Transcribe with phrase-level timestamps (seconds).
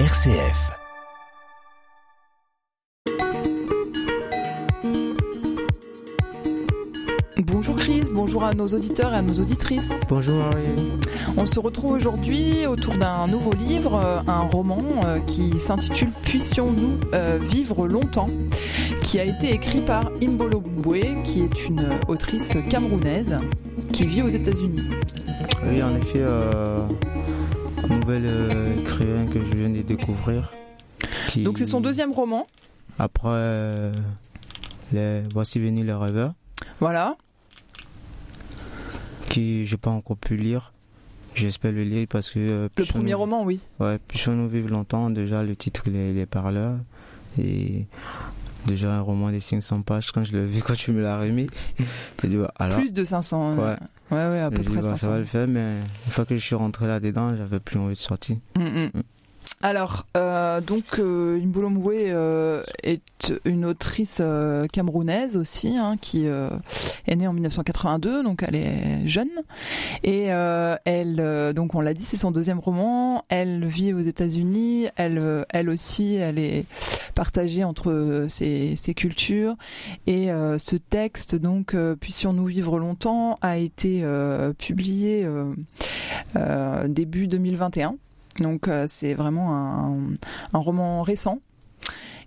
[0.00, 0.72] RCF.
[7.44, 10.02] Bonjour Chris, bonjour à nos auditeurs et à nos auditrices.
[10.08, 10.42] Bonjour.
[11.36, 16.98] On se retrouve aujourd'hui autour d'un nouveau livre, euh, un roman euh, qui s'intitule Puissions-nous
[17.14, 18.30] euh, vivre longtemps,
[19.04, 23.38] qui a été écrit par Imbolo Mbwe, qui est une autrice camerounaise
[23.92, 24.82] qui vit aux États-Unis.
[25.66, 26.86] Oui, en effet, euh,
[27.90, 30.52] un nouvel euh, écrivain que je viens de découvrir.
[31.28, 32.46] qui- Donc c'est son deuxième roman,
[32.98, 33.92] Après, euh,
[34.92, 35.22] les...
[35.32, 36.34] Voici venus les rêveurs,
[36.80, 37.16] voilà.
[39.28, 40.72] qui j'ai pas encore pu lire.
[41.34, 42.38] J'espère le lire parce que.
[42.38, 43.58] euh, Le premier roman, oui.
[43.80, 45.10] Ouais, Puissions-nous vivre longtemps.
[45.10, 46.76] Déjà, le titre, il est, il est parleur.
[47.38, 47.86] Et
[48.66, 51.46] déjà, un roman de 500 pages, quand je l'ai vu, quand tu me l'as remis,
[52.22, 52.78] dit, bah, alors.
[52.78, 53.52] Plus de 500.
[53.52, 53.76] euh, Ouais.
[54.10, 54.96] ouais, ouais, à peu j'ai dit, près bah, 500.
[54.96, 57.94] ça va le faire, mais une fois que je suis rentré là-dedans, j'avais plus envie
[57.94, 58.36] de sortir.
[58.56, 58.90] Mm, mm.
[59.64, 61.40] Alors, euh, donc, euh,
[61.86, 66.50] euh, est une autrice euh, camerounaise aussi, hein, qui euh,
[67.06, 69.30] est née en 1982, donc elle est jeune.
[70.02, 73.24] Et elle, donc on l'a dit, c'est son deuxième roman.
[73.30, 74.88] Elle vit aux États-Unis.
[74.96, 76.66] Elle, elle aussi, elle est
[77.14, 79.54] partagée entre ses, ses cultures.
[80.06, 80.26] Et
[80.58, 84.04] ce texte, donc, Puissions-nous vivre longtemps, a été
[84.58, 85.26] publié
[86.86, 87.96] début 2021.
[88.40, 89.98] Donc euh, c'est vraiment un,
[90.52, 91.40] un roman récent.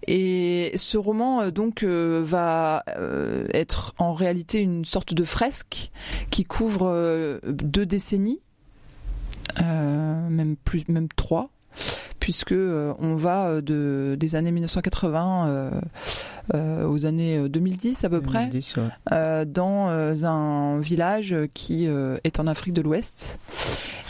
[0.05, 5.91] Et ce roman euh, donc euh, va euh, être en réalité une sorte de fresque
[6.31, 8.39] qui couvre euh, deux décennies,
[9.59, 11.49] même plus, même trois,
[12.19, 15.71] puisque on va de des années 1980 euh,
[16.53, 19.45] euh, aux années 2010 à peu près 2010, ouais.
[19.45, 23.39] dans un village qui est en Afrique de l'Ouest.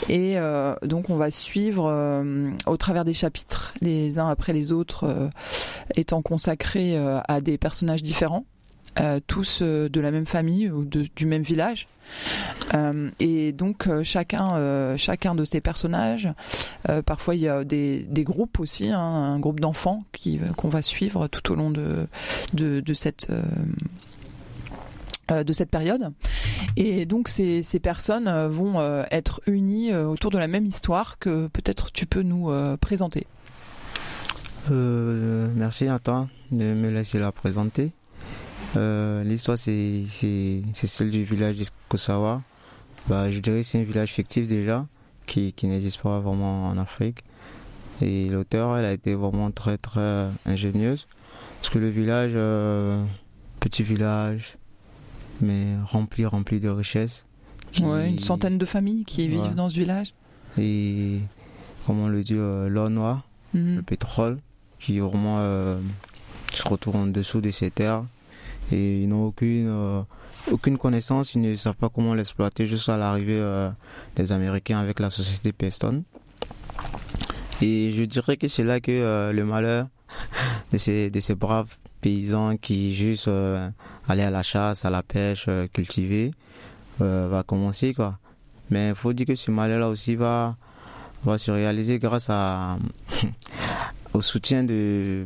[0.09, 4.71] Et euh, donc on va suivre euh, au travers des chapitres, les uns après les
[4.71, 5.29] autres, euh,
[5.95, 8.45] étant consacrés à des personnages différents.
[9.27, 11.87] tous de la même famille ou du même village
[13.19, 16.29] et donc chacun chacun de ces personnages
[17.05, 20.03] parfois il y a des, groupes aussi hein, un groupe d'enfants
[20.55, 22.07] qu'on va suivre tout au long de
[22.53, 23.27] de, cette
[25.29, 26.13] de cette période.
[26.75, 30.65] Et donc ces, ces personnes euh, vont euh, être unies euh, autour de la même
[30.65, 33.27] histoire que peut-être tu peux nous euh, présenter.
[34.71, 37.91] Euh, merci à toi de me laisser la présenter.
[38.75, 42.41] Euh, L'histoire, c'est celle du village d'Iskosawa.
[43.07, 44.85] Bah, je dirais c'est un village fictif déjà,
[45.25, 47.23] qui, n'existe pas vraiment en Afrique.
[48.01, 51.07] Et l'auteur, elle a été vraiment très très ingénieuse.
[51.61, 53.03] Parce que le village, euh,
[53.59, 54.57] petit village,
[55.41, 57.25] mais rempli, rempli de richesses.
[57.71, 59.49] qui- Ouais, une centaine de familles qui vivent Ouais.
[59.55, 60.13] dans ce village.
[60.57, 61.19] Et,
[61.85, 64.37] comme on le dit, euh, l'or noir le pétrole
[64.79, 65.79] qui vraiment euh,
[66.53, 68.03] se retrouve en dessous de ces terres
[68.71, 70.01] et ils n'ont aucune euh,
[70.51, 73.69] aucune connaissance, ils ne savent pas comment l'exploiter jusqu'à l'arrivée euh,
[74.15, 76.03] des Américains avec la société Peston.
[77.61, 79.87] Et je dirais que c'est là que le malheur
[80.71, 81.75] de ces, de ces braves
[82.07, 83.69] paysans qui juste euh,
[84.07, 86.31] allaient à la chasse, à la pêche, euh, cultiver,
[87.01, 88.17] euh, va commencer quoi.
[88.69, 90.55] Mais il faut dire que ce malheur-là aussi va,
[91.25, 92.77] va se réaliser grâce à,
[94.13, 95.25] au soutien de,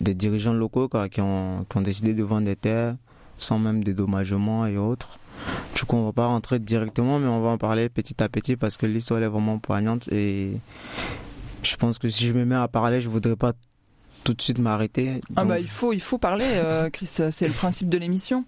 [0.00, 2.96] des dirigeants locaux quoi, qui, ont, qui ont décidé de vendre des terres
[3.36, 5.20] sans même dédommagement et autres.
[5.76, 8.56] Du coup, on va pas rentrer directement, mais on va en parler petit à petit
[8.56, 10.58] parce que l'histoire est vraiment poignante et
[11.62, 13.52] je pense que si je me mets à parler, je voudrais pas
[14.28, 15.20] tout de suite m'arrêter.
[15.36, 18.44] Ah bah il faut il faut parler euh, Chris c'est le principe de l'émission.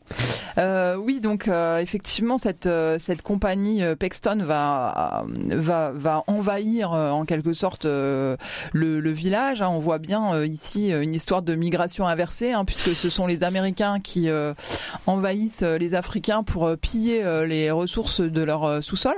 [0.59, 2.69] Euh, oui donc euh, effectivement cette
[2.99, 8.37] cette compagnie Pexton va va va envahir en quelque sorte le,
[8.73, 9.63] le village.
[9.63, 9.69] hein.
[9.71, 14.01] On voit bien ici une histoire de migration inversée hein, puisque ce sont les Américains
[14.01, 14.29] qui
[15.07, 19.15] envahissent les Africains pour piller les ressources de leur sous-sol,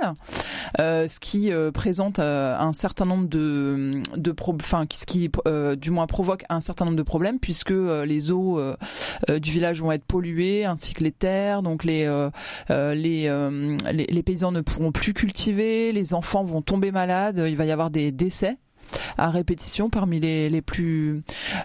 [0.77, 5.29] ce qui présente un certain nombre de de enfin qui- ce qui
[5.77, 8.75] du moins provoque un certain nombre de problèmes puisque euh, les eaux euh,
[9.29, 11.61] euh, du village vont être polluées ainsi que les terres.
[11.61, 12.03] Donc les
[12.69, 13.29] les,
[13.91, 17.89] les paysans ne pourront plus cultiver les enfants vont tomber malades il va y avoir
[17.89, 18.57] des décès
[19.17, 21.23] à répétition parmi les, les plus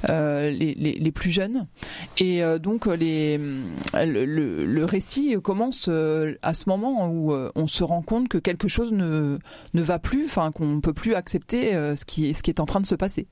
[0.08, 1.66] les, les, plus jeunes.
[2.18, 5.88] Et donc les le, le, le récit commence
[6.42, 9.38] à ce moment où on se rend compte que quelque chose ne
[9.74, 12.80] ne va plus enfin qu'on peut plus accepter ce qui ce qui est en train
[12.80, 13.26] de se passer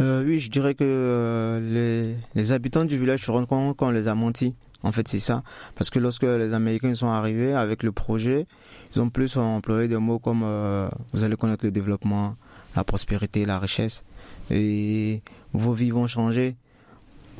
[0.00, 3.90] Euh, oui, je dirais que euh, les, les habitants du village se rendent compte qu'on
[3.90, 4.54] les a menti.
[4.84, 5.42] En fait, c'est ça.
[5.76, 8.46] Parce que lorsque les Américains sont arrivés avec le projet,
[8.94, 12.36] ils ont plus employé des mots comme euh, vous allez connaître le développement,
[12.76, 14.04] la prospérité, la richesse.
[14.50, 15.22] Et
[15.54, 16.56] vos vies vont changer.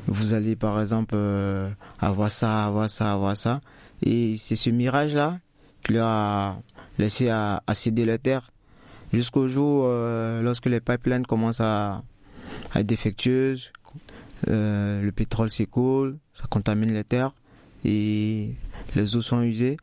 [0.07, 1.69] Vous allez par exemple euh,
[1.99, 3.59] avoir ça, avoir ça, avoir ça.
[4.03, 5.39] Et c'est ce mirage-là
[5.83, 6.57] qui leur a
[6.97, 8.49] laissé à, céder la terre.
[9.13, 12.01] Jusqu'au jour euh, lorsque les pipelines commencent à,
[12.79, 13.71] être défectueuses,
[14.49, 17.31] euh, le pétrole s'écoule, ça contamine les terres
[17.83, 18.51] et
[18.95, 19.77] les eaux sont usées.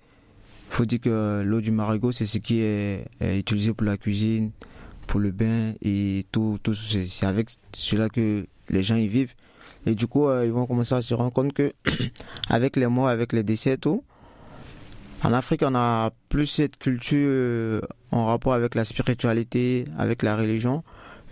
[0.71, 4.53] Il faut dire que l'eau du marigot, c'est ce qui est, utilisé pour la cuisine,
[5.07, 6.59] pour le bain et tout.
[6.63, 9.35] tout c'est avec cela que les gens y vivent.
[9.85, 11.73] Et du coup, euh, ils vont commencer à se rendre compte que,
[12.49, 14.05] avec les morts, avec les décès, tout,
[15.25, 17.81] en Afrique, on a plus cette culture euh,
[18.11, 20.83] en rapport avec la spiritualité, avec la religion.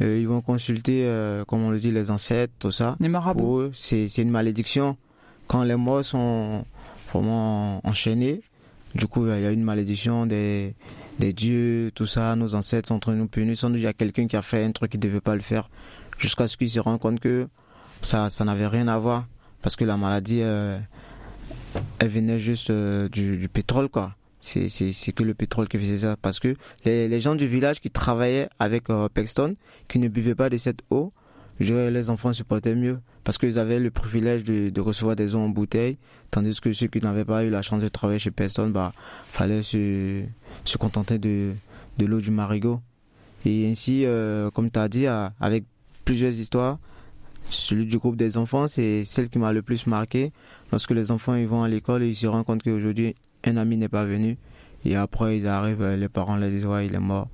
[0.01, 1.07] Euh, ils vont consulter,
[1.47, 2.97] comme on le dit, les ancêtres, tout ça.
[3.01, 3.71] Les marabouts.
[3.75, 4.97] c'est une malédiction.
[5.47, 6.65] Quand les morts sont
[7.13, 8.43] vraiment enchaînés,
[8.95, 10.75] du coup, il y a une malédiction des,
[11.19, 12.35] des dieux, tout ça.
[12.35, 13.57] Nos ancêtres sont en train de nous punir.
[13.57, 15.37] Sans doute, il y a quelqu'un qui a fait un truc qui ne devait pas
[15.37, 15.71] le faire.
[16.19, 17.47] Jusqu'à ce qu'ils se rendent compte que
[18.03, 19.27] ça, ça n'avait rien à voir.
[19.63, 20.79] Parce que la maladie, euh,
[21.99, 24.15] elle venait juste euh, du, pétrole, quoi.
[24.41, 26.17] C'est, que le pétrole qui faisait ça.
[26.21, 26.55] Parce que
[26.85, 29.09] les, gens du village qui travaillaient avec euh,
[29.89, 31.13] qui ne buvaient pas de cette eau,
[31.59, 33.01] les enfants se portaient mieux.
[33.23, 35.99] Parce qu'ils avaient le privilège de, recevoir des eaux en bouteille.
[36.31, 38.93] Tandis que ceux qui n'avaient pas eu la chance de travailler chez Pexton, bah,
[39.27, 40.23] fallait se,
[40.65, 41.53] se contenter de,
[41.99, 42.81] de l'eau du marigot.
[43.45, 44.07] Et ainsi,
[44.55, 45.65] comme tu as dit, avec
[46.05, 46.79] plusieurs histoires,
[47.49, 50.33] celui du groupe des enfants, c'est celle qui m'a le plus marqué.
[50.73, 53.15] Lorsque les enfants ils vont à l'école, ils se rendent compte qu'aujourd'hui,
[53.45, 54.39] un ami n'est pas venu.
[54.85, 57.29] Et après, ils arrivent, les parents leur disent, ouais, il est mort.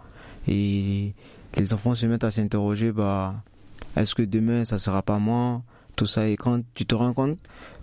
[0.49, 1.15] Et
[1.57, 3.35] les enfants se mettent à s'interroger, bah,
[3.97, 5.63] est-ce que demain, ça sera pas moi?
[5.95, 6.29] Tout ça.
[6.29, 7.39] Et quand tu te rends compte,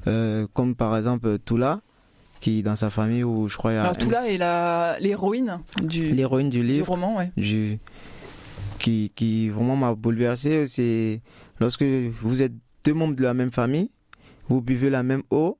[0.08, 1.82] euh, comme par exemple Toula,
[2.40, 3.72] qui dans sa famille, où je crois...
[3.72, 6.12] Il y a Alors Toula est l'héroïne du...
[6.12, 6.86] L'héroïne du livre.
[6.86, 7.32] Du roman, ouais.
[8.78, 10.68] qui, qui vraiment m'a bouleversé.
[10.68, 11.22] C'est
[11.60, 12.54] Lorsque vous êtes
[12.84, 13.90] deux membres de la même famille,
[14.50, 15.58] vous buvez la même eau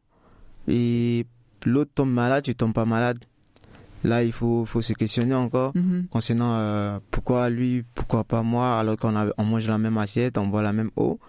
[0.68, 1.26] et
[1.66, 3.20] l'autre tombe malade, tu tombes pas malade.
[4.04, 6.08] Là, il faut, faut se questionner encore mhm.
[6.10, 10.48] concernant euh, pourquoi lui, pourquoi pas moi, alors qu'on on mange la même assiette, on
[10.48, 11.20] boit la même eau.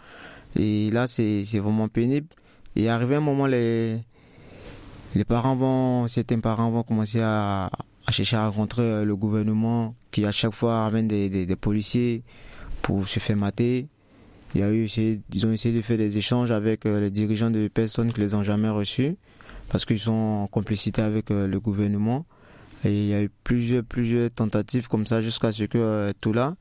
[0.59, 2.27] Et là, c'est vraiment pénible.
[2.75, 3.99] Et arrivé un moment, les,
[5.15, 7.71] les parents vont, certains parents vont commencer à,
[8.07, 11.57] à chercher à rencontrer euh, le gouvernement qui à chaque fois ramène des, des, des
[11.57, 12.25] policiers
[12.83, 13.87] pour se faire mater.
[14.55, 14.87] Il y a eu,
[15.33, 18.35] ils ont essayé de faire des échanges avec euh, les dirigeants de personnes qui les
[18.35, 19.17] ont jamais reçus
[19.75, 22.27] parce qu'ils sont en complicité avec euh, le gouvernement.
[22.85, 26.55] Et il y a eu plusieurs, plusieurs tentatives comme ça jusqu'à ce que euh, Toula,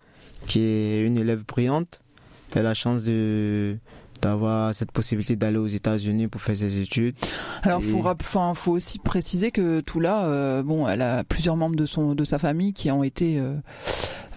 [0.47, 2.01] qui est une élève brillante,
[2.55, 3.77] ait la chance de
[4.19, 7.13] d'avoir cette possibilité d'aller aux États-Unis pour faire ses études.
[7.61, 12.15] Alors, il faut, faut aussi préciser que Toula, bon, elle a plusieurs membres de son
[12.15, 13.37] de sa famille qui ont été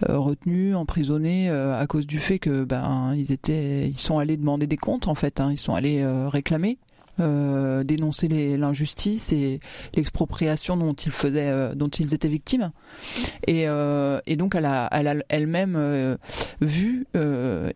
[0.07, 4.37] euh, retenus, emprisonnés euh, à cause du fait que ben ils étaient, ils sont allés
[4.37, 5.49] demander des comptes en fait, hein.
[5.51, 6.77] ils sont allés euh, réclamer.
[7.19, 8.27] Euh, dénoncer
[8.57, 9.59] l'injustice et
[9.95, 12.71] l'expropriation dont ils faisaient, dont ils étaient victimes.
[13.47, 16.17] Et, euh, donc elle a, elle a elle-même euh,
[16.61, 17.07] vu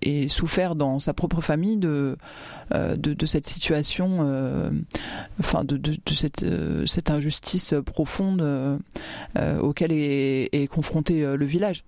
[0.01, 2.17] et souffert dans sa propre famille de
[2.71, 4.19] de, cette situation,
[5.39, 6.45] enfin de, de, cette
[6.85, 8.79] cette injustice profonde
[9.61, 11.83] auquelle est, est confronté le village.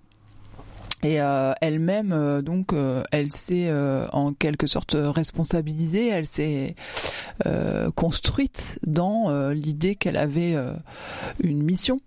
[1.04, 3.72] Et euh, elle-même, euh, donc, euh, elle s'est
[4.14, 6.76] en quelque sorte responsabilisée, elle s'est
[7.96, 10.56] construite dans l'idée qu'elle avait
[11.42, 12.00] une mission,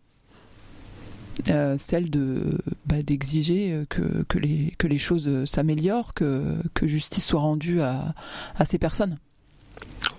[1.76, 7.40] celle de bah, d'exiger que, que, les, que les choses s'améliorent, que, que justice soit
[7.40, 8.14] rendue à,
[8.56, 9.18] à ces personnes.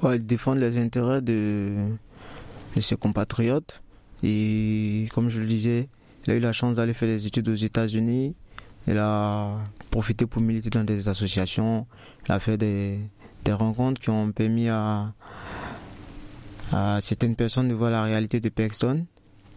[0.04, 1.74] Ouais, défendre les intérêts de,
[2.75, 3.82] de ses compatriotes.
[4.24, 5.88] Et comme je le disais,
[6.28, 8.36] elle a eu la chance d'aller faire des études aux États-Unis
[8.88, 9.58] elle a
[9.91, 11.86] profité pour militer dans des associations.
[12.27, 13.00] Elle a fait des,
[13.50, 15.13] rencontres qui ont permis à,
[17.00, 19.06] certaines personnes de voir la réalité de Paxton,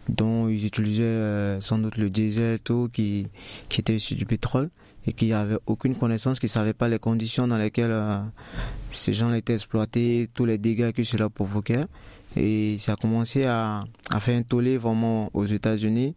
[0.08, 3.26] dont ils utilisaient euh, sans doute le diesel tout, qui,
[3.68, 4.70] qui était issu du pétrole
[5.06, 8.20] et qui n'avaient aucune connaissance, qui ne savaient pas les conditions dans lesquelles euh,
[8.90, 11.84] ces gens étaient exploités, tous les dégâts que cela provoquait.
[12.36, 13.80] Et ça a commencé à,
[14.12, 16.14] à faire un tollé vraiment aux États-Unis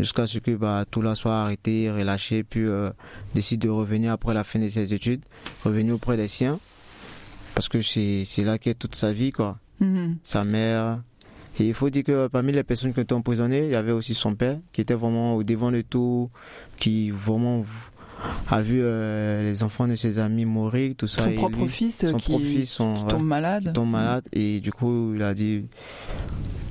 [0.00, 2.90] jusqu'à ce que bah, tout là soit arrêté, relâché, puis euh,
[3.34, 5.22] décide de revenir après la fin de ses études,
[5.64, 6.58] revenir auprès des siens,
[7.54, 9.58] parce que c'est là qu'est toute sa vie, quoi.
[9.80, 10.16] Mm-hmm.
[10.22, 11.00] Sa mère.
[11.58, 13.92] Et il faut dire que parmi les personnes qui ont été emprisonnées, il y avait
[13.92, 16.30] aussi son père, qui était vraiment au devant de tout,
[16.78, 17.64] qui vraiment
[18.48, 21.24] a vu euh, les enfants de ses amis mourir, tout ça.
[21.24, 23.72] Son propre fils, son qui, propre fils qui tombe malade.
[23.72, 24.24] tombe malade.
[24.32, 25.64] Et du coup, il a dit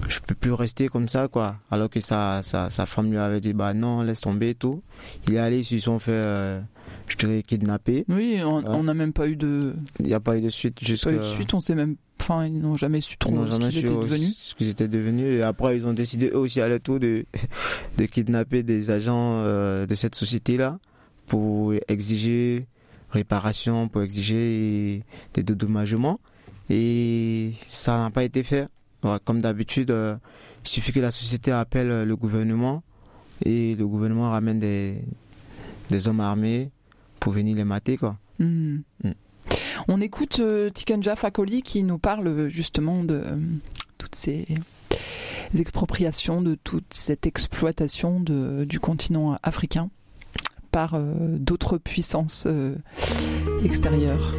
[0.10, 1.58] je peux plus rester comme ça, quoi.
[1.72, 4.82] Alors que sa, sa, sa femme lui avait dit, bah non, laisse tomber et tout.
[5.28, 6.60] Il est allé, ils se sont fait, euh,
[7.08, 8.06] je dirais, kidnapper.
[8.10, 9.76] Oui, on n'a même pas eu de.
[10.00, 10.80] Il n'y a pas eu de suite.
[11.04, 11.96] Pas eu de suite, on sait même.
[12.22, 14.36] Enfin, ils n'ont jamais su trop ce qu'ils étaient devenus.
[14.36, 15.40] Ce qu'ils étaient devenus.
[15.40, 17.26] Et après, ils ont décidé eux aussi à leur tour de,
[17.98, 20.80] de kidnapper des agents euh, de cette société-là
[21.28, 22.68] pour exiger
[23.12, 26.20] réparation, pour exiger des dédommagements.
[26.70, 28.68] Et ça n'a pas été fait.
[29.02, 30.16] Comme d'habitude, euh,
[30.66, 32.84] il suffit que la société appelle euh, le gouvernement
[33.46, 35.02] et le gouvernement ramène des,
[35.90, 36.70] des hommes armés
[37.20, 37.96] pour venir les mater.
[37.96, 38.18] Quoi.
[38.40, 38.80] Hmm.
[39.04, 39.12] Hmm.
[39.88, 43.24] On écoute euh, Tikenja Fakoli qui nous parle justement de
[43.98, 44.46] toutes ces
[45.58, 49.90] expropriations, de toute cette exploitation de, du continent africain
[50.72, 52.48] par d'autres puissances
[53.64, 54.36] extérieures.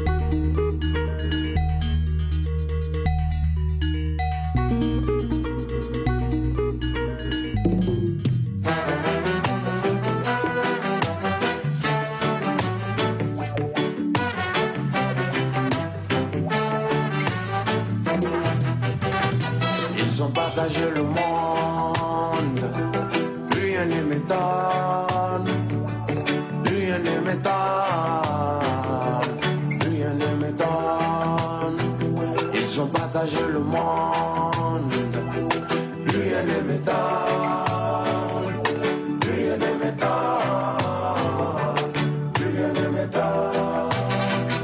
[33.13, 34.93] Partagé le monde.
[36.07, 36.95] Rien ne m'étonne,
[39.23, 40.11] rien ne m'étonne,
[42.37, 43.91] rien ne m'étonne.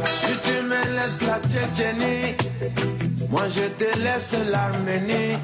[0.06, 2.36] Si tu me laisses la Tchétchénie,
[3.30, 5.38] moi je te laisse l'Arménie.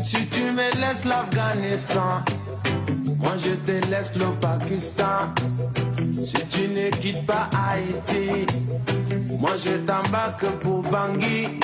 [0.00, 2.22] Si tu me laisses l'Afghanistan,
[3.18, 5.34] moi je te laisse le Pakistan.
[6.24, 8.46] Si tu ne quittes pas Haïti,
[9.40, 11.58] moi je t'embarque pour Bangui.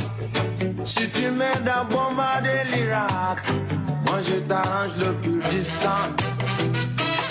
[0.84, 3.42] Si tu m'aides à bombarder l'Irak,
[4.06, 6.14] moi je t'arrange le Kurdistan.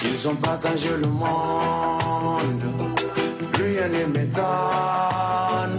[0.04, 2.64] Ils ont partagé le monde,
[3.54, 5.76] rien ne m'étonne,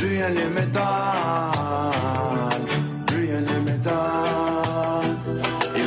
[0.00, 1.22] rien ne m'étonne.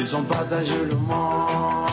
[0.06, 1.85] ils ont partagé le monde.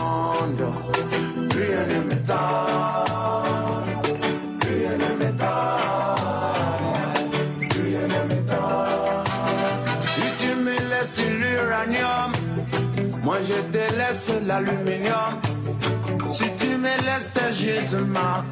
[16.31, 18.43] Si tu me laisses tes gisements,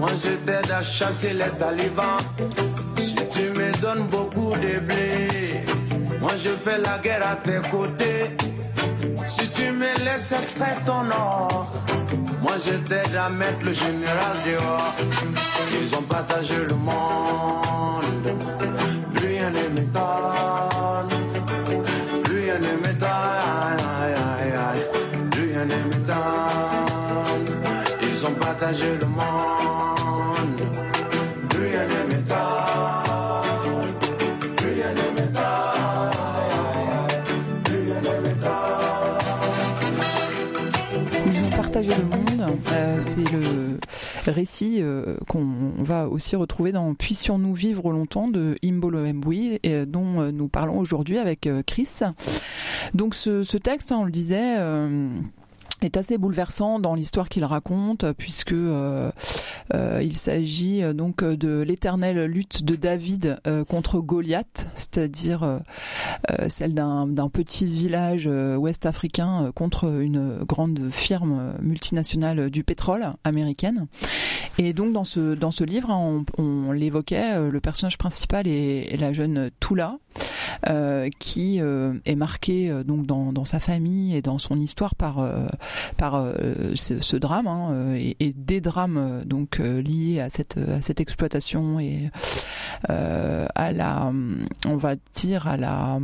[0.00, 2.18] moi je t'aide à chasser les talibans.
[2.96, 5.28] Si tu me donnes beaucoup de blé,
[6.20, 8.36] moi je fais la guerre à tes côtés.
[9.28, 11.68] Si tu me laisses extraire ton or,
[12.42, 14.94] moi je t'aide à mettre le général dehors.
[15.80, 18.04] Ils ont partagé le monde,
[41.80, 42.56] le monde.
[42.72, 43.78] Euh, c'est le
[44.26, 50.20] récit euh, qu'on va aussi retrouver dans Puissions-nous vivre longtemps de Imbolo Mbui, et dont
[50.20, 51.88] euh, nous parlons aujourd'hui avec Chris.
[52.94, 54.56] Donc ce, texte, hein, on le disait
[55.82, 59.10] est assez bouleversant dans l'histoire qu'il raconte puisque euh,
[59.74, 65.60] euh, il s'agit euh, donc de l'éternelle lutte de David contre Goliath, c'est-à-dire
[66.48, 73.86] celle d'un petit village ouest africain contre une grande firme multinationale du pétrole américaine.
[74.58, 79.12] Et donc dans ce dans ce livre, hein, on, l'évoquait, le personnage principal est, la
[79.12, 79.98] jeune Tula.
[81.18, 85.20] Qui est marquée donc dans, sa famille et dans son histoire par
[85.96, 90.82] par euh, ce, drame hein, euh, et, des drames euh, donc liés à cette à
[90.82, 92.10] cette exploitation et
[92.88, 94.12] à la
[94.66, 95.98] on va dire à la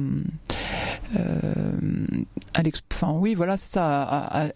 [2.55, 4.49] à enfin oui voilà c'est ça à,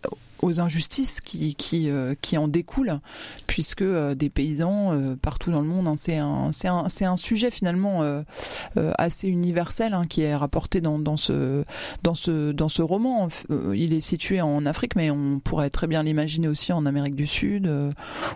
[0.42, 3.00] aux injustices qui qui, euh, qui en découlent
[3.46, 7.50] puisque euh, des paysans euh, partout dans le monde hein, c'est un un un sujet
[7.50, 8.02] finalement
[8.98, 11.64] assez universel hein, qui est rapporté dans dans ce
[12.02, 13.28] dans ce dans ce roman.
[13.74, 17.26] Il est situé en Afrique mais on pourrait très bien l'imaginer aussi en Amérique du
[17.26, 17.70] Sud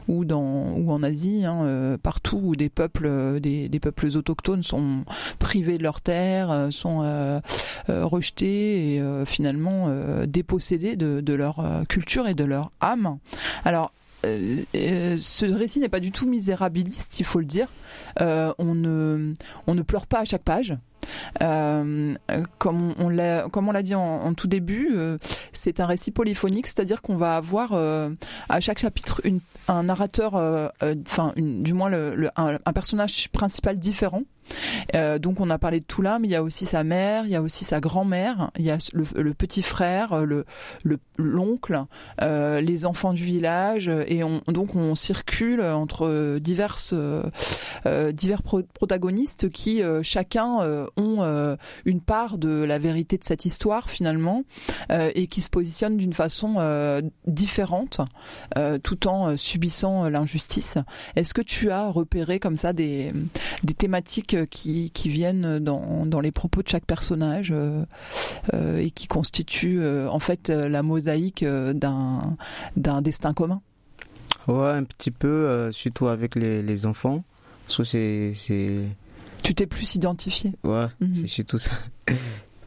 [0.08, 5.04] ou dans ou en Asie hein, partout où des peuples des, des peuples autochtones sont
[5.38, 7.40] privés de leurs terres sont
[7.88, 9.88] rejetés et finalement
[10.26, 13.18] dépossédés de, de leur culture et de leur âme.
[13.64, 13.92] Alors,
[14.24, 17.68] euh, euh, ce récit n'est pas du tout misérabiliste, il faut le dire.
[18.20, 19.34] Euh, on, ne,
[19.66, 20.76] on ne pleure pas à chaque page.
[21.40, 24.90] Comme on l'a, dit en, tout début,
[25.52, 30.34] c'est un récit polyphonique, c'est-à-dire qu'on va avoir à chaque chapitre une, un narrateur,
[30.82, 34.22] enfin, du moins le, un personnage principal différent.
[34.94, 37.24] Euh, donc on a parlé de tout là, mais il y a aussi sa mère,
[37.24, 40.44] il y a aussi sa grand-mère, il y a le, petit frère, le
[41.16, 41.84] l'oncle,
[42.22, 46.76] euh, les enfants du village, et on, donc on circule entre euh, divers
[48.42, 54.44] protagonistes qui chacun ont une part de la vérité de cette histoire finalement
[54.90, 56.56] et qui se positionnent d'une façon
[57.26, 58.00] différente
[58.82, 60.78] tout en subissant l'injustice.
[61.16, 63.12] Est-ce que tu as repéré comme ça des
[63.78, 67.84] thématiques qui, qui viennent dans, dans, les propos de chaque personnage euh,
[68.54, 72.36] euh, et qui constituent euh, en fait la mosaïque d'un
[72.76, 73.60] d'un destin commun.
[74.48, 77.24] Ouais, un petit peu, surtout avec les, les enfants.
[77.68, 78.32] c'est,
[79.42, 80.52] Tu t'es plus identifié.
[80.64, 81.14] Ouais, mhm.
[81.14, 81.72] c'est surtout ça.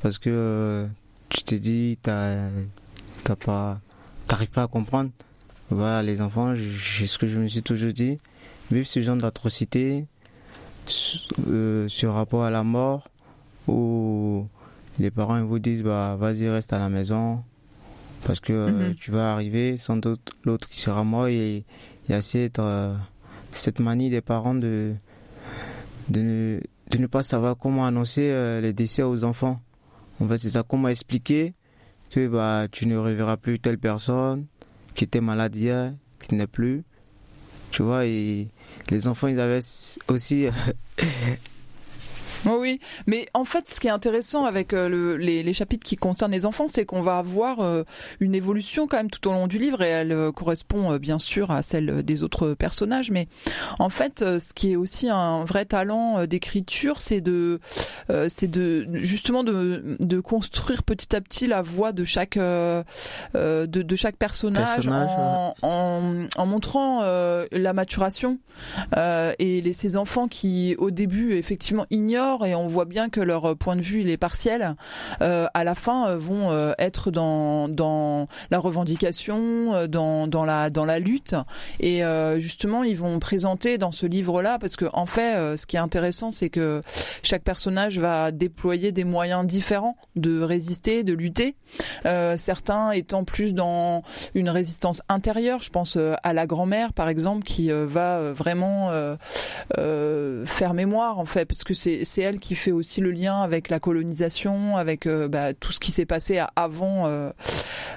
[0.02, 0.86] Parce que
[1.30, 2.50] tu t'es dit, t'as,
[3.24, 3.80] t'as pas,
[4.28, 5.10] t'arrives pas à comprendre.
[5.70, 8.18] Voilà, les enfants, c'est ce que je me suis toujours dit.
[8.72, 10.06] Vivre ce genre d'atrocité,
[11.48, 13.10] euh, sur rapport à la mort
[13.68, 14.46] où
[15.00, 17.44] les parents vous disent bah vas-y reste à la maison
[18.26, 18.96] parce que euh, mhm.
[18.96, 21.64] tu vas arriver sans doute l'autre qui sera mort et
[22.06, 22.94] il y a cette, euh,
[23.52, 24.94] cette manie des parents de,
[26.10, 26.60] de, ne,
[26.92, 29.62] de ne pas savoir comment annoncer les décès aux enfants.
[30.20, 31.54] En fait, c'est ça, comment expliquer
[32.10, 34.46] que bah, tu ne reverras plus telle personne
[34.94, 36.84] qui était malade hier, qui n'est plus?
[37.74, 39.60] Tu vois, les enfants, ils avaient
[40.08, 40.48] aussi
[42.60, 45.96] oui, mais en fait, ce qui est intéressant avec euh, le, les, les, chapitres qui
[45.96, 47.84] concernent les enfants, c'est qu'on va avoir euh,
[48.20, 51.52] une évolution quand même tout au long du livre et elle euh, correspond bien sûr
[51.52, 53.12] à celle des autres personnages.
[53.12, 53.28] Mais
[53.80, 57.60] en fait, ce qui est aussi un vrai talent d'écriture, c'est de,
[58.28, 62.84] c'est de justement de, de, construire petit à petit la voix de chaque de,
[63.66, 68.40] de, chaque personnage, en, en, en, montrant la maturation
[68.96, 73.56] et les, ces enfants qui au début effectivement ignorent et on voit bien que leur
[73.56, 74.76] point de vue il est partiel.
[75.22, 80.70] Euh, à la fin, euh, vont euh, être dans dans la revendication, dans dans la
[80.70, 81.36] dans la lutte
[81.80, 82.02] et
[82.38, 86.32] justement ils vont présenter dans ce livre-là parce que en fait, ce qui est intéressant,
[86.32, 86.82] c'est que
[87.22, 91.56] chaque personnage va déployer des moyens différents de résister, de lutter.
[92.36, 94.04] certains étant plus dans
[94.36, 95.62] une résistance intérieure.
[95.62, 98.92] Je pense à la grand-mère par exemple qui va vraiment
[99.76, 103.80] faire mémoire en fait parce que c'est elle qui fait aussi le lien avec la
[103.80, 107.30] colonisation, avec euh, bah, tout ce qui s'est passé avant, euh,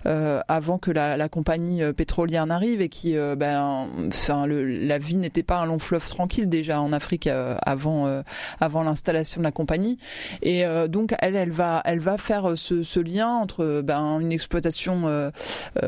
[0.06, 5.56] euh, avant que la, compagnie pétrolière n'arrive et qui, ben, enfin, la vie n'était pas
[5.58, 8.22] un long fleuve tranquille déjà en Afrique avant,
[8.60, 9.98] avant l'installation de la compagnie.
[10.42, 15.32] Et donc elle, elle va, elle va faire ce, lien entre ben, une exploitation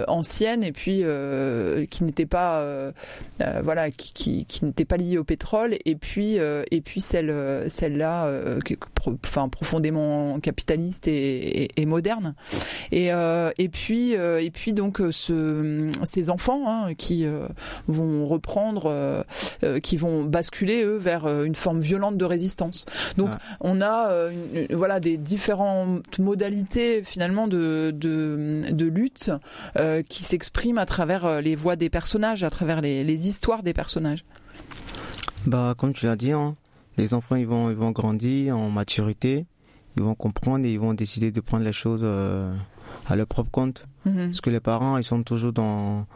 [0.09, 1.05] ancienne et puis
[1.89, 2.93] qui n'était pas,
[3.63, 8.61] voilà, qui, qui, n'était pas liée au pétrole et puis et puis celle, celle-là euh,
[9.25, 12.35] enfin profondément capitaliste et, moderne.
[12.93, 17.27] Et, euh, et puis euh, et puis donc ce, ces enfants hein, qui
[17.87, 19.25] vont reprendre,
[19.83, 22.87] qui vont basculer eux vers une forme violente de résistance.
[23.17, 24.13] Donc on a
[24.71, 29.31] voilà des différentes modalités finalement de de, de lutte
[30.09, 34.25] qui s'expriment à travers les voix des personnages, à travers les, les histoires des personnages.
[35.47, 36.57] Bah, comme tu l'as dit, hein,
[36.99, 39.47] les enfants ils vont ils vont grandir en maturité,
[39.97, 42.55] ils vont comprendre et ils vont décider de prendre les choses euh,
[43.07, 43.87] à leur propre compte.
[44.05, 44.27] Mhm.
[44.27, 46.07] Parce que les parents ils sont toujours dans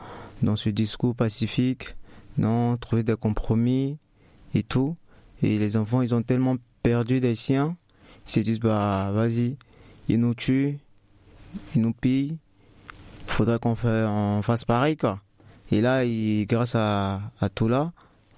[0.42, 1.96] dans ce discours pacifique,
[2.36, 3.98] non trouver des compromis
[4.54, 4.96] et tout.
[5.42, 7.76] Et les enfants ils ont tellement perdu des siens,
[8.26, 9.56] ils se disent bah vas-y,
[10.08, 10.78] ils nous tuent,
[11.74, 12.38] ils nous pillent,
[13.26, 13.74] faudrait qu'on
[14.42, 15.20] fasse pareil quoi.
[15.70, 16.02] Et là,
[16.44, 17.92] grâce à, à tout là,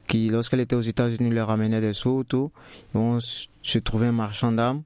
[0.06, 2.50] qui, lorsqu'elle était aux États-Unis, leur ramenait des sous, tout.
[2.94, 4.82] Ils vont se trouver un marchand d'armes.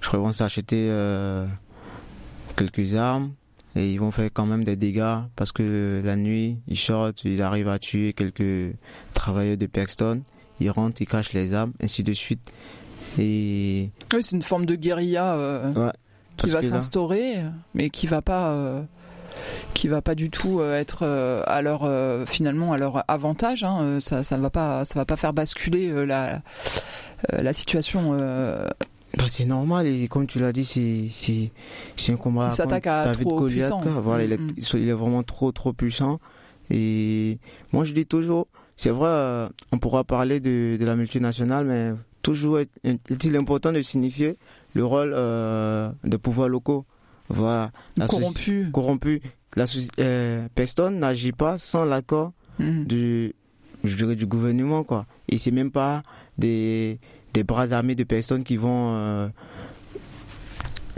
[0.00, 1.46] Je crois qu'ils vont s'acheter euh,
[2.56, 3.32] quelques armes
[3.76, 7.42] et ils vont faire quand même des dégâts parce que la nuit, ils sortent, ils
[7.42, 8.74] arrivent à tuer quelques
[9.12, 10.22] travailleurs de Paxton.
[10.60, 12.40] Ils rentrent, ils cachent les armes, ainsi de suite.
[13.18, 13.90] Et...
[14.12, 15.90] Oui, c'est une forme de guérilla euh,
[16.36, 17.36] qui va s'instaurer,
[17.74, 18.50] mais qui va pas.
[18.50, 18.82] Euh,
[19.74, 23.64] qui va pas du tout euh, être euh, à leur euh, finalement à leur avantage.
[23.64, 23.98] Hein.
[24.00, 26.42] Ça, ça va pas, ça va pas faire basculer la
[27.32, 28.12] la situation.
[29.18, 31.50] Bah, c'est normal et comme tu l'as dit, c'est
[31.96, 32.48] c'est un combat.
[32.50, 33.80] Il s'attaque à David trop puissant.
[34.02, 34.74] Voilà, il, est, mm, mm.
[34.74, 36.20] il, est, vraiment trop trop puissant.
[36.70, 37.38] Et
[37.72, 42.60] moi je dis toujours, c'est vrai, on pourra parler de, de la multinationale, mais toujours
[42.60, 44.36] est-il important de signifier
[44.74, 46.84] le rôle de pouvoir locaux.
[47.30, 47.70] Voilà.
[48.08, 48.68] corrompu.
[48.72, 49.22] Corrompu.
[49.56, 49.64] La
[50.54, 52.84] personne n'agit pas sans l'accord mhm.
[52.84, 53.34] du,
[53.82, 55.06] je dirais, du gouvernement, quoi.
[55.28, 56.02] Et c'est même pas
[56.38, 57.00] des,
[57.32, 59.30] des bras armés de personnes qui vont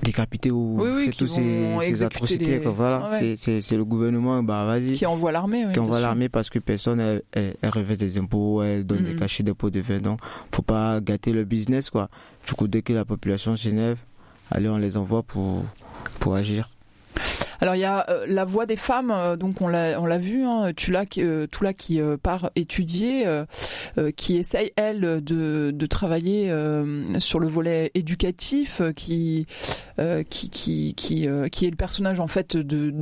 [0.03, 2.59] décapiter ou faire toutes ces, atrocités.
[2.59, 4.95] Voilà, c'est le gouvernement, bah vas-y.
[4.95, 5.67] Qui envoie l'armée.
[5.73, 9.19] qui envoie l'armée parce que personne elle, elle, des impôts, elle donne des mm-hmm.
[9.19, 9.99] cachets de pots de vin.
[9.99, 10.21] Donc,
[10.53, 12.09] faut pas gâter le business, quoi.
[12.47, 13.99] Du coup, dès que la population s'énerve,
[14.51, 15.65] allez, on les envoie pour,
[16.19, 16.69] pour agir.
[17.63, 20.19] Alors il y a euh, la voix des femmes, euh, donc on l'a on l'a
[20.19, 21.47] vu, hein, Tula, euh,
[21.79, 23.25] qui part étudier,
[24.17, 26.53] qui essaye elle de, de travailler
[27.19, 29.47] sur le volet éducatif, qui
[30.31, 32.93] qui qui qui, qui est le personnage en fait de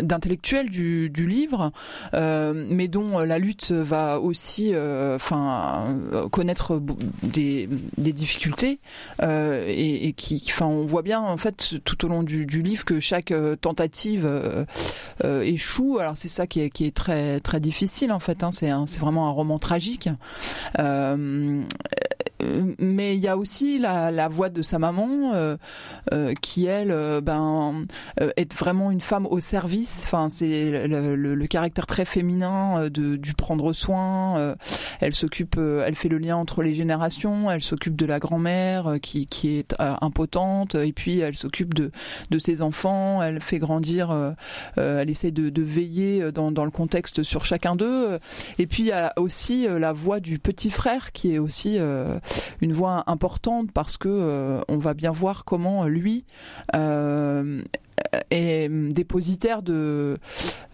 [0.00, 1.70] d'intellectuel du, du livre,
[2.12, 4.74] mais dont la lutte va aussi,
[5.14, 5.84] enfin
[6.32, 6.80] connaître
[7.22, 8.80] des, des difficultés
[9.22, 12.84] et, et, qui, enfin on voit bien en fait tout au long du, du livre
[12.84, 13.91] que chaque tentative
[14.24, 14.64] euh,
[15.24, 15.98] euh, échoue.
[15.98, 18.42] Alors c'est ça qui est, qui est très très difficile en fait.
[18.44, 18.50] Hein.
[18.50, 20.08] C'est c'est vraiment un roman tragique.
[22.42, 25.56] Euh, euh, mais il y a aussi la, la voix de sa maman euh,
[26.12, 27.84] euh, qui elle ben
[28.36, 30.04] est vraiment une femme au service.
[30.06, 34.54] Enfin c'est le, le, caractère très féminin de du prendre soin
[35.00, 37.50] elle s'occupe elle fait le lien entre les générations.
[37.50, 40.74] Elle s'occupe de la grand-mère qui qui est impotente.
[40.74, 41.90] Et puis elle s'occupe de
[42.30, 43.22] de ses enfants.
[43.22, 44.34] Elle fait grandir
[44.76, 48.18] elle essaie de, de veiller dans, dans le contexte sur chacun d'eux.
[48.58, 51.78] Et puis il y a aussi la voix du petit frère qui est aussi
[52.60, 56.24] une voix importante parce que euh, on va bien voir comment lui
[56.74, 57.62] euh,
[58.30, 60.18] est dépositaire de,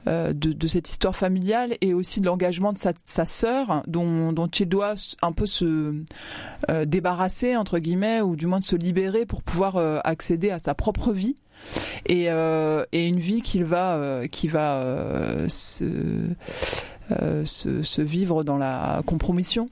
[0.07, 4.33] euh, de, de, cette histoire familiale et aussi de l'engagement de sa, sa sœur dont,
[4.33, 5.95] dont il doit un peu se
[6.85, 11.13] débarrasser entre guillemets ou du moins de se libérer pour pouvoir accéder à sa propre
[11.13, 11.37] vie.
[12.07, 14.85] Et, et une vie qu'il va qui va
[15.49, 16.31] se,
[17.45, 19.67] se, se, vivre dans la compromission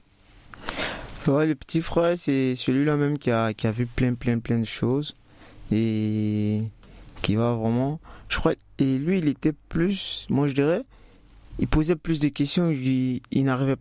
[1.27, 4.65] le petit frère, c'est celui-là même qui a, qui a vu plein, plein, plein de
[4.65, 5.15] choses.
[5.71, 6.63] Et
[7.21, 7.99] qui va vraiment.
[8.29, 8.53] Je crois.
[8.79, 10.25] Et lui, il était plus.
[10.29, 10.83] Moi, je dirais.
[11.59, 12.69] Il posait plus de questions.
[12.69, 13.77] Il, il n'arrivait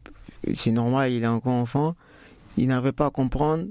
[0.54, 1.94] C'est normal, il est encore enfant.
[2.56, 3.66] Il n'arrivait pas à comprendre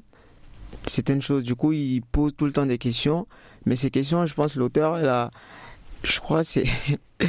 [0.86, 1.44] certaines choses.
[1.44, 3.28] Du coup, il pose tout le temps des questions.
[3.66, 5.32] Mais ces questions, je pense, l'auteur, elle a.
[6.04, 6.66] Je crois, c'est.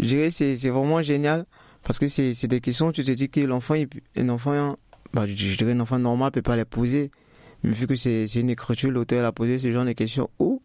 [0.00, 1.46] je dirais, c'est vraiment génial.
[1.84, 3.74] Parce que c'est des questions, tu te dis que l'enfant,
[4.16, 4.76] un enfant
[5.14, 7.12] bah, je, dirais un enfant normal peut pas les poser.
[7.62, 10.60] Mais vu que c'est une écriture, l'auteur a posé ce genre de questions où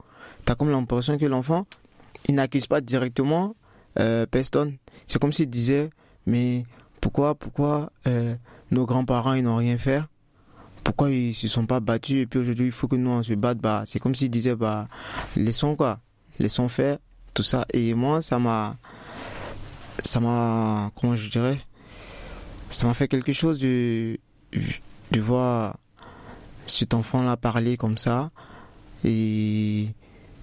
[0.46, 1.68] tu as comme l'impression que l'enfant,
[2.28, 3.56] il n'accuse pas directement
[4.00, 4.74] euh, Peston.
[5.06, 5.92] C'est comme s'il disait,
[6.26, 6.66] mais
[7.00, 8.36] pourquoi, pourquoi euh,
[8.72, 10.02] nos grands-parents ils n'ont rien fait?
[10.84, 12.24] Pourquoi ils se sont pas battus?
[12.24, 14.56] Et puis aujourd'hui il faut que nous on se batte bah, C'est comme s'il disait,
[14.56, 14.88] bah,
[15.36, 16.00] laissons quoi,
[16.40, 16.98] laissons faire,
[17.36, 17.66] tout ça.
[17.72, 18.78] Et moi, ça m'a,
[20.04, 21.62] ça m'a, comment je dirais,
[22.68, 24.18] ça m'a fait quelque chose de
[24.54, 25.78] de voir
[26.66, 28.32] cet enfant-là parler comme ça
[29.04, 29.88] et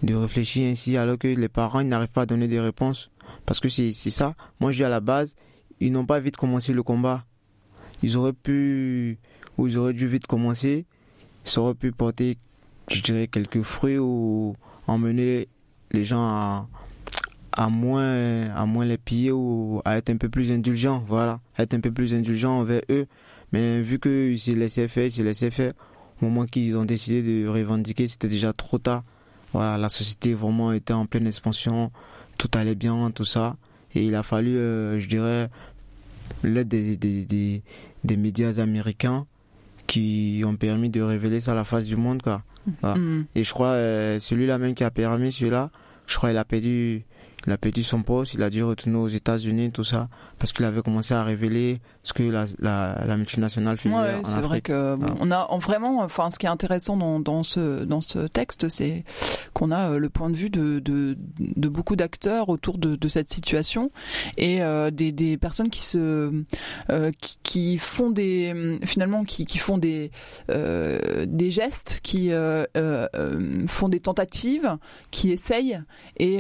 [0.03, 3.11] de réfléchir ainsi alors que les parents n'arrivent pas à donner des réponses.
[3.45, 4.35] Parce que c'est ça.
[4.61, 5.35] Moi, je dis à la base,
[5.81, 7.25] ils n'ont pas vite commencé le combat.
[8.03, 9.19] Ils auraient pu,
[9.57, 10.85] ou ils auraient dû vite commencer.
[11.47, 12.38] Ils auraient pu porter,
[12.90, 15.49] je dirais, quelques fruits ou emmener
[15.92, 16.69] les gens à,
[17.53, 21.05] à moins, à moins les piller ou à être un peu plus indulgents.
[21.07, 21.40] Voilà.
[21.59, 23.07] Être un peu plus indulgents envers eux.
[23.52, 25.72] Mais vu qu'ils se laissaient faire, ils se laissaient faire,
[26.20, 29.04] au moment qu'ils ont décidé de revendiquer, c'était déjà trop tard.
[29.52, 31.90] Voilà, la société vraiment était en pleine expansion,
[32.38, 33.56] tout allait bien, tout ça.
[33.94, 35.48] Et il a fallu, euh, je dirais,
[36.42, 37.62] l'aide des, des, des,
[38.04, 39.26] des, médias américains
[39.87, 42.20] qui ont permis de révéler ça à la face du monde.
[42.20, 42.42] Quoi.
[42.82, 43.22] Mm.
[43.35, 45.70] Et je crois, euh, celui-là même qui a permis celui-là,
[46.06, 47.04] je crois qu'il a perdu
[47.46, 50.64] il a perdu son poste, il a dû retourner aux États-Unis, tout ça, parce qu'il
[50.64, 53.94] avait commencé à révéler ce que la, la, la multinationale faisait.
[53.94, 57.85] Ouais, c'est vrai que on a vraiment, enfin, ce qui est intéressant dans, dans ce
[57.85, 59.04] dans ce texte, c'est
[59.52, 63.09] qu'on a euh, le point de vue de de, de beaucoup d'acteurs autour de, de
[63.09, 63.90] cette situation
[64.37, 66.42] et euh, des, des personnes qui se
[66.90, 70.11] euh, qui, qui, font des finalement qui, qui font des
[70.50, 72.30] euh, des gestes, qui
[73.66, 74.76] font des tentatives,
[75.11, 75.80] qui essayent
[76.18, 76.38] et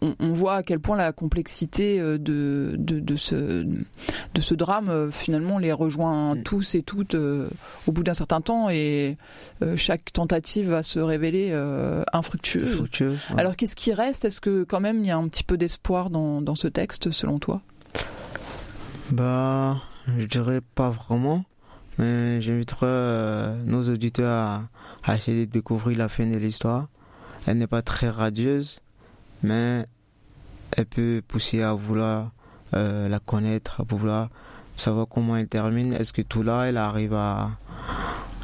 [0.00, 5.10] on, voit à quel point la complexité euh, de, de, ce, de ce drame euh,
[5.10, 6.42] finalement les rejoint mm.
[6.42, 7.48] tous et toutes euh,
[7.86, 9.16] au bout d'un certain temps et
[9.76, 11.52] chaque tentative va se révéler
[12.12, 12.82] infructueuse.
[13.36, 14.24] Alors qu'est-ce qui reste?
[14.24, 17.10] Est-ce que quand même il y a un petit peu d'espoir dans, dans ce texte
[17.10, 17.62] selon toi?
[19.12, 19.80] Bah,
[20.18, 21.44] je dirais pas vraiment.
[21.98, 24.68] Mais j'inviterai nos auditeurs à,
[25.04, 26.88] à essayer de découvrir la fin de l'histoire.
[27.46, 28.80] Elle n'est pas très radieuse,
[29.42, 29.86] mais
[30.76, 32.32] elle peut pousser à vouloir
[32.74, 34.28] euh, la connaître, à vouloir
[34.76, 35.92] savoir comment elle termine.
[35.92, 37.50] Est-ce que tout là, elle arrive à,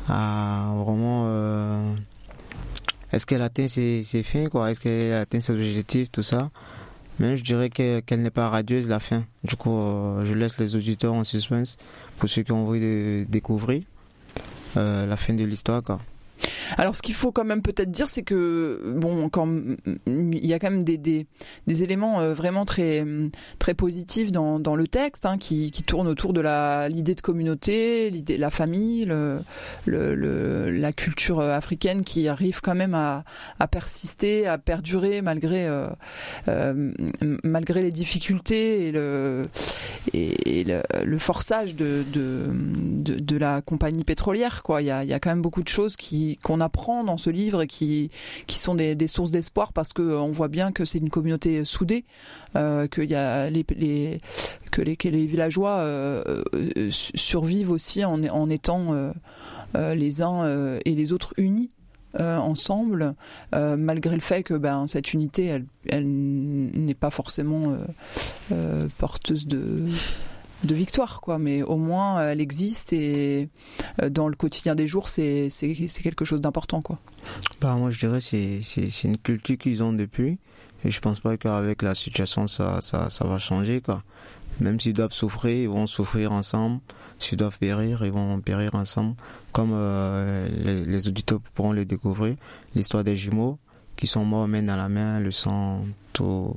[0.09, 1.25] à vraiment...
[1.27, 1.95] Euh,
[3.13, 4.71] est-ce qu'elle atteint ses, ses fins, quoi?
[4.71, 6.51] Est-ce qu'elle atteint ses objectifs, tout ça?
[7.19, 9.25] Mais je dirais qu'elle n'est pas radieuse la fin.
[9.45, 11.77] Du coup, euh, je laisse les auditeurs en suspense
[12.19, 13.83] pour ceux qui ont envie de découvrir
[14.75, 15.83] la fin de l'histoire.
[16.79, 19.49] Alors, ce qu'il faut quand même peut-être dire, c'est que bon, quand
[20.07, 21.27] il y a quand même des, des,
[21.83, 23.05] éléments euh, vraiment très
[23.59, 27.21] très positifs dans, dans le texte, hein, qui, qui tournent autour de la l'idée de
[27.21, 29.41] communauté, l'idée la famille, le,
[29.87, 33.25] le, la culture africaine qui arrive quand même à,
[33.59, 35.89] à persister, à perdurer malgré euh,
[36.49, 36.93] euh
[37.43, 39.49] malgré les difficultés et le
[40.13, 44.63] et, le, forçage de de, de de, la compagnie pétrolière.
[44.63, 47.05] Quoi, il y a, il y a quand même beaucoup de choses qui qu'on apprend
[47.05, 48.11] dans ce livre et qui,
[48.47, 52.05] qui sont des, sources d'espoir parce que on voit bien que c'est une communauté soudée,
[52.57, 58.23] euh, qu'il y a les, que, les, que les villageois euh, euh survivent aussi en,
[58.25, 59.13] en étant euh,
[59.77, 61.71] euh, les uns et les autres unis.
[62.19, 63.15] ensemble,
[63.53, 67.75] malgré le fait que ben, cette unité, elle n'est pas forcément
[68.99, 69.87] porteuse de,
[70.65, 71.39] de victoire, quoi.
[71.39, 73.49] Mais au moins, euh, elle existe et
[74.03, 75.49] euh, dans le quotidien des jours, c'est
[76.03, 76.99] quelque chose d'important, quoi.
[77.61, 80.39] Bah, moi, je dirais c'est c'est une culture qu'ils ont depuis.
[80.85, 84.03] Et je pense pas qu'avec la situation, ça, ça, ça va changer, quoi.
[84.61, 86.81] Même s'ils doivent souffrir, ils vont souffrir ensemble.
[87.19, 89.15] S'ils doivent périr, ils vont périr ensemble.
[89.53, 90.49] Comme euh,
[90.87, 92.37] les, auditeurs pourront le découvrir.
[92.75, 93.59] L'histoire des jumeaux
[93.97, 96.57] qui sont morts main dans la main, le sang tout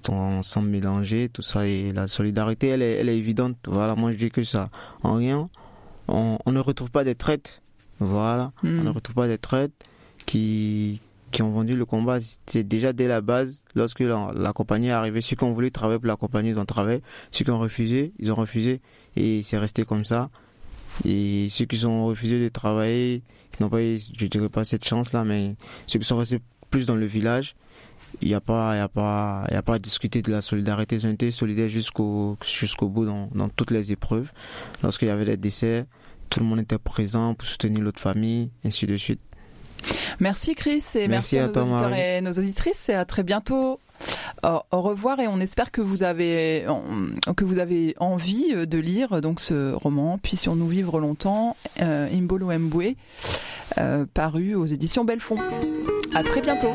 [0.00, 3.56] tout ensemble mélangé, tout ça et la solidarité elle est, elle est évidente.
[3.66, 4.68] Voilà, moi je dis que ça.
[5.02, 5.50] En rien,
[6.08, 7.60] on, ne retrouve pas des traites.
[7.98, 8.88] Voilà, on ne hmm.
[8.88, 9.72] retrouve pas des traites
[10.24, 11.00] qui
[11.30, 12.18] qui ont vendu le combat.
[12.46, 15.98] C'est déjà dès la base, lorsque la, compagnie est arrivée, ceux qui ont voulu travailler
[15.98, 17.00] pour la compagnie, ils ont travaillé.
[17.30, 18.80] Ceux qui ont refusé, ils ont refusé
[19.16, 20.30] et c'est resté comme ça.
[21.06, 24.86] Et ceux qui ont refusé de travailler, qui n'ont pas eu, je dirais pas cette
[24.86, 27.54] chance-là, mais ceux qui sont restés plus dans le village,
[28.20, 30.96] il n'y a pas, il a pas, il a pas à discuter de la solidarité.
[30.96, 34.32] Ils ont été solidaires jusqu'au, jusqu'au bout dans, dans toutes les épreuves.
[34.82, 35.86] Lorsqu'il y avait des décès,
[36.28, 39.20] tout le monde était présent pour soutenir l'autre famille, ainsi de suite.
[40.20, 43.80] Merci Chris et merci, à, nos auditeurs et nos auditrices et à très bientôt.
[44.42, 46.66] Au, revoir et on espère que vous avez
[47.36, 52.96] que vous avez envie de lire donc ce roman Puissions-nous vivre longtemps euh, Imbolo Mbwe
[53.78, 55.38] euh, paru aux éditions Belfond.
[56.14, 56.72] À très bientôt.